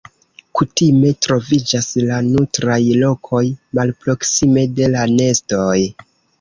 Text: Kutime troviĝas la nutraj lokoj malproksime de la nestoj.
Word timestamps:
Kutime 0.61 1.11
troviĝas 1.25 1.89
la 2.07 2.17
nutraj 2.31 2.79
lokoj 3.03 3.45
malproksime 3.81 4.67
de 4.81 4.91
la 4.99 5.07
nestoj. 5.17 5.73